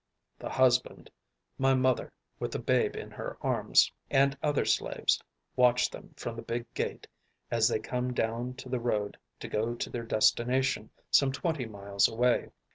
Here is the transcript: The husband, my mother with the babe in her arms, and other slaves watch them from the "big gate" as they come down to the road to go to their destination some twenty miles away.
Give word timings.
The 0.39 0.49
husband, 0.49 1.11
my 1.59 1.75
mother 1.75 2.11
with 2.39 2.51
the 2.53 2.57
babe 2.57 2.95
in 2.95 3.11
her 3.11 3.37
arms, 3.41 3.91
and 4.09 4.35
other 4.41 4.65
slaves 4.65 5.21
watch 5.55 5.91
them 5.91 6.15
from 6.17 6.35
the 6.35 6.41
"big 6.41 6.65
gate" 6.73 7.05
as 7.51 7.67
they 7.67 7.77
come 7.77 8.11
down 8.11 8.55
to 8.55 8.67
the 8.67 8.79
road 8.79 9.15
to 9.41 9.47
go 9.47 9.75
to 9.75 9.89
their 9.91 10.01
destination 10.03 10.89
some 11.11 11.31
twenty 11.31 11.67
miles 11.67 12.07
away. 12.07 12.49